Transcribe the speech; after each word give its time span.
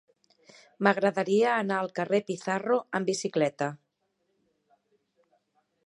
M'agradaria 0.87 1.51
anar 1.57 1.77
al 1.81 1.93
carrer 1.99 2.21
de 2.23 2.27
Pizarro 2.31 2.79
amb 3.01 3.13
bicicleta. 3.13 3.71